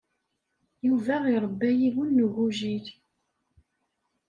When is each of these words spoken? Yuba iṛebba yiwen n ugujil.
Yuba 0.87 1.15
iṛebba 1.35 1.69
yiwen 1.79 2.09
n 2.21 2.25
ugujil. 2.27 2.85